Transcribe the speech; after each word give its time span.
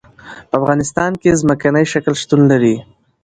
په 0.49 0.53
افغانستان 0.61 1.11
کې 1.21 1.39
ځمکنی 1.41 1.85
شکل 1.93 2.13
شتون 2.21 2.41
لري. 2.51 2.75